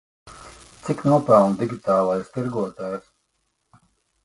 Cik 0.87 1.03
nopelna 1.09 1.59
digitālais 1.59 2.33
tirgotājs? 2.39 3.13